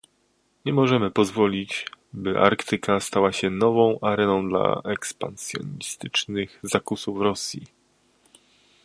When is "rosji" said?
7.21-7.61